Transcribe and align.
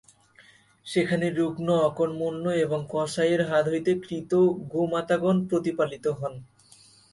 সেখানে 0.85 1.27
রুগ্ন, 1.31 1.67
অকর্মণ্য 1.89 2.45
এবং 2.65 2.79
কসাইয়ের 2.91 3.41
হাত 3.49 3.65
হইতে 3.67 3.91
ক্রীত 4.03 4.31
গোমাতাগণ 4.71 5.37
প্রতিপালিত 5.49 6.05
হন। 6.19 6.33